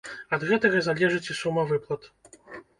Ад 0.37 0.45
гэтага 0.51 0.81
залежыць 0.87 1.21
і 1.31 1.37
сума 1.43 1.69
выплат. 1.75 2.13